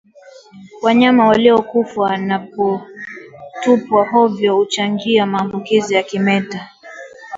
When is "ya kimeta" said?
5.95-6.69